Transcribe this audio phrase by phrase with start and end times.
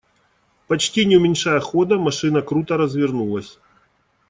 [0.67, 3.59] Почти не уменьшая хода, машина круто развернулась.